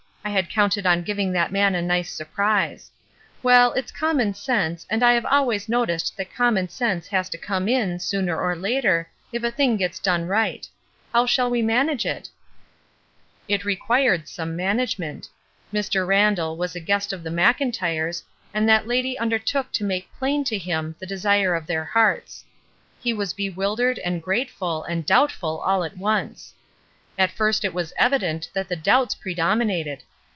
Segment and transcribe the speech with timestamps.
[0.23, 2.91] I had counted on giving that man a nice sur prise.
[3.41, 7.99] Well, it's common sense, and I've always noticed that common sense has to come in,
[7.99, 10.67] sooner or later, if a thing gets done right.
[11.11, 12.29] How shall we manage it?"
[13.47, 15.27] 384 ESTER RIED'S NAMESAKE It required some management.
[15.73, 16.07] Mr.
[16.07, 18.21] Randall was the guest of the Mclntyres,
[18.53, 22.45] and that lady undertook to make plain to him the desire of their hearts.
[23.01, 26.53] He was bewildered and grateful and doubtful all at once.
[27.17, 30.03] At first it was evi dent that the doubts predominated.